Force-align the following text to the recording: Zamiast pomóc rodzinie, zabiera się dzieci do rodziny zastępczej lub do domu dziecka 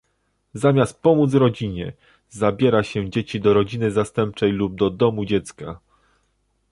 Zamiast 0.53 1.01
pomóc 1.01 1.33
rodzinie, 1.33 1.93
zabiera 2.29 2.83
się 2.83 3.09
dzieci 3.09 3.39
do 3.41 3.53
rodziny 3.53 3.91
zastępczej 3.91 4.51
lub 4.51 4.75
do 4.75 4.89
domu 4.89 5.25
dziecka 5.25 5.79